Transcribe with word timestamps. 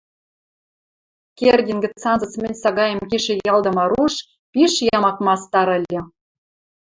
Кердин 1.37 1.77
гӹц 1.83 2.01
анзыц 2.11 2.33
мӹнь 2.41 2.59
сагаэм 2.63 2.99
кишӹ 3.09 3.33
ялдымы 3.51 3.85
руш 3.91 4.13
пиш 4.51 4.73
ямак 4.97 5.17
мастар 5.25 5.67
ыльы. 5.77 5.99